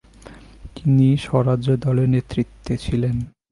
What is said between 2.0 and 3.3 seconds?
নেতৃত্বে ছিলেন।